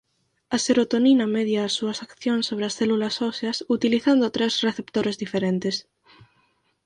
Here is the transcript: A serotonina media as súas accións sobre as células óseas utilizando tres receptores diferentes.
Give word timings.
A 0.55 0.57
serotonina 0.65 1.25
media 1.37 1.61
as 1.67 1.73
súas 1.77 1.99
accións 2.07 2.43
sobre 2.49 2.63
as 2.69 2.75
células 2.79 3.15
óseas 3.29 3.57
utilizando 3.75 4.33
tres 4.35 4.53
receptores 4.67 5.15
diferentes. 5.23 5.75